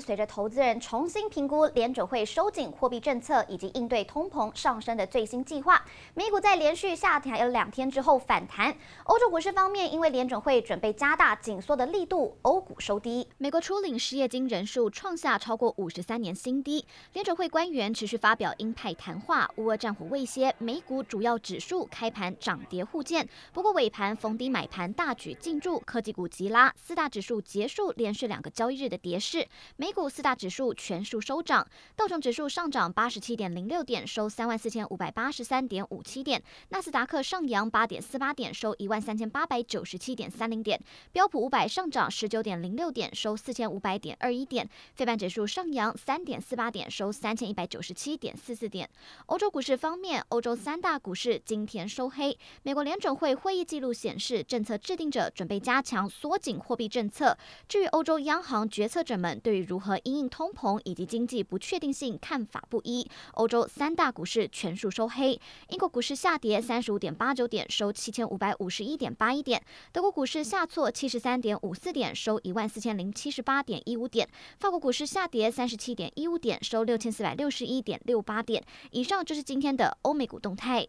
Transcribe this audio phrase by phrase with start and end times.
[0.00, 8.76] 随着投资人重新评估联准会收紧货币政策以及应对通膨上升的最新计划，美股在连续下跌有两天之后反弹。
[9.04, 13.26] 欧洲股市方面，因为联准会准备加大紧缩的力度，欧股收低。
[13.38, 16.84] 美国初领失业金人数创下超过五十三年新低。
[17.12, 29.46] 联准会官员持续发表鹰派谈话，乌俄战火未歇，美股主要指数开盘涨跌互见，不过尾盘逢低买盘大举进驻，科技股急拉，四大指数结束连续两个交易日的跌势。
[29.76, 36.38] 美美股四大指数全数收涨，道琼指数上涨八十七点零六点，收三万四千五百八十三点五七点；
[36.68, 40.78] 纳斯达克上扬八点四八点，收一万三千八百九十七点三零点；
[41.10, 48.90] 标普五百上涨十九点零六点，收四千五百点二一点；非半指数上扬三点四八点，收三千一百九十七点四四点。
[49.24, 52.38] 欧洲股市方面，欧洲三大股市今天收黑。
[52.62, 57.34] 美国联准会会议记录显示，政策制定者准备加强缩紧货币政策。
[57.66, 65.38] 至于欧洲央行决策者们对于如何因应通膨以及经济不确定性看法不一，欧洲三大股市全数收黑。
[65.68, 69.62] 英国股市下跌三十五点八九点，收七千五百五十一点八一点。
[69.92, 74.28] 德国股市下挫七十三点五四点，收一万四千零七十八点一五点。
[74.58, 78.64] 法国股市下跌三十七点一五点，收六千四百六十一点六八点。
[78.90, 80.88] 以上就是今天的欧美股动态。